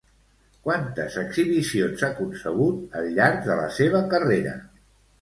[0.67, 4.61] Quantes exhibicions ha concebut al llarg de la seva carrera?